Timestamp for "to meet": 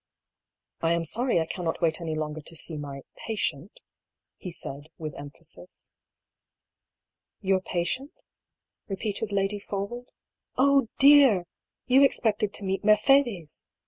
12.55-12.83